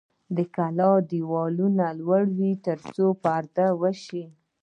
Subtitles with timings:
[0.35, 4.25] د کلا دیوالونه لوړ وي ترڅو پرده وشي.